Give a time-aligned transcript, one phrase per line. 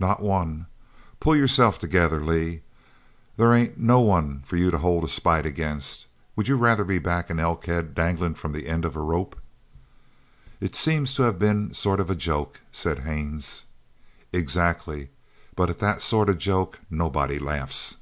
[0.00, 0.66] "Not one!
[1.20, 2.62] Pull yourself together, Lee.
[3.36, 5.80] There ain't no one for you to hold a spite agin.
[6.34, 9.38] Would you rather be back in Elkhead dangling from the end of a rope?"
[10.60, 13.66] "It seems to have been a sort of joke," said Haines.
[14.32, 15.10] "Exactly.
[15.54, 17.98] But at that sort of a joke nobody laughs!"